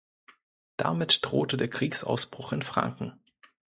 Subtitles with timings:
[0.77, 3.13] Damit drohte der Kriegsausbruch in Franken.